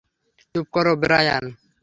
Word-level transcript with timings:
চুপ 0.51 0.65
করো, 0.73 0.93
ব্রায়ান! 1.01 1.45